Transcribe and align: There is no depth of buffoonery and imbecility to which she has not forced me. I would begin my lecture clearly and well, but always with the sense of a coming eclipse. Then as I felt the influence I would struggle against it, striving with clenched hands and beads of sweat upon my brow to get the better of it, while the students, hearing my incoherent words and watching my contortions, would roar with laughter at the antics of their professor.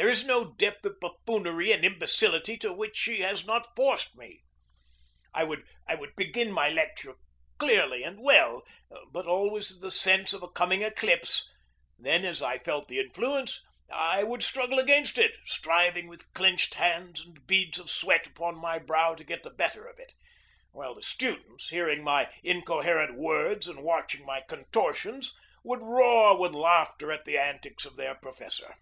There 0.00 0.08
is 0.08 0.24
no 0.24 0.52
depth 0.54 0.84
of 0.86 1.00
buffoonery 1.00 1.72
and 1.72 1.84
imbecility 1.84 2.56
to 2.58 2.72
which 2.72 2.94
she 2.96 3.16
has 3.22 3.44
not 3.44 3.74
forced 3.74 4.14
me. 4.14 4.44
I 5.34 5.42
would 5.42 5.64
begin 6.16 6.52
my 6.52 6.68
lecture 6.70 7.16
clearly 7.58 8.04
and 8.04 8.20
well, 8.20 8.64
but 9.10 9.26
always 9.26 9.70
with 9.72 9.80
the 9.80 9.90
sense 9.90 10.32
of 10.32 10.40
a 10.44 10.48
coming 10.48 10.82
eclipse. 10.84 11.48
Then 11.98 12.24
as 12.24 12.40
I 12.40 12.58
felt 12.60 12.86
the 12.86 13.00
influence 13.00 13.60
I 13.90 14.22
would 14.22 14.44
struggle 14.44 14.78
against 14.78 15.18
it, 15.18 15.36
striving 15.44 16.06
with 16.06 16.32
clenched 16.32 16.74
hands 16.74 17.20
and 17.20 17.44
beads 17.48 17.80
of 17.80 17.90
sweat 17.90 18.28
upon 18.28 18.56
my 18.56 18.78
brow 18.78 19.16
to 19.16 19.24
get 19.24 19.42
the 19.42 19.50
better 19.50 19.84
of 19.88 19.98
it, 19.98 20.14
while 20.70 20.94
the 20.94 21.02
students, 21.02 21.70
hearing 21.70 22.04
my 22.04 22.32
incoherent 22.44 23.16
words 23.16 23.66
and 23.66 23.82
watching 23.82 24.24
my 24.24 24.42
contortions, 24.42 25.34
would 25.64 25.82
roar 25.82 26.36
with 26.38 26.54
laughter 26.54 27.10
at 27.10 27.24
the 27.24 27.36
antics 27.36 27.84
of 27.84 27.96
their 27.96 28.14
professor. 28.14 28.76